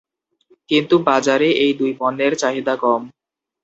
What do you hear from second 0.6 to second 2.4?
কিন্তু বাজারে এই দুই পণ্যের